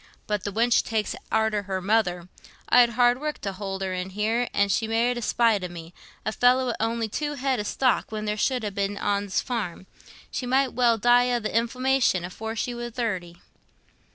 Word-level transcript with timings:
"But 0.25 0.45
the 0.45 0.51
wench 0.51 0.81
takes 0.83 1.15
arter 1.31 1.61
her 1.61 1.79
mother. 1.79 2.27
I'd 2.67 2.89
hard 2.97 3.21
work 3.21 3.39
t' 3.39 3.51
hould 3.51 3.83
her 3.83 3.93
in, 3.93 4.09
an' 4.09 4.69
she 4.69 4.87
married 4.87 5.17
i' 5.17 5.21
spite 5.21 5.63
o' 5.63 5.67
me—a 5.67 6.31
feller 6.31 6.65
wi' 6.65 6.75
on'y 6.79 7.07
two 7.07 7.35
head 7.35 7.59
o' 7.59 7.61
stock 7.61 8.11
when 8.11 8.25
there 8.25 8.35
should 8.35 8.63
ha' 8.63 8.73
been 8.73 8.95
ten 8.95 9.05
on's 9.05 9.41
farm—she 9.41 10.47
might 10.47 10.73
well 10.73 10.97
die 10.97 11.31
o' 11.31 11.39
th' 11.39 11.45
inflammation 11.53 12.25
afore 12.25 12.55
she 12.55 12.73
war 12.73 12.89
thirty." 12.89 13.37